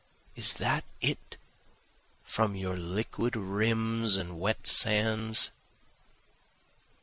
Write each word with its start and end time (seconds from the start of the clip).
Is 0.35 0.55
that 0.55 0.83
it 0.99 1.37
from 2.23 2.55
your 2.55 2.75
liquid 2.75 3.35
rims 3.35 4.15
and 4.15 4.39
wet 4.39 4.65
sands? 4.65 5.51